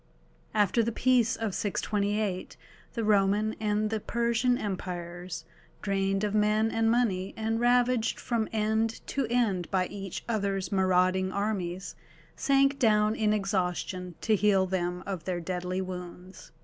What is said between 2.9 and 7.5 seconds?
the Roman and the Persian Empires, drained of men and money,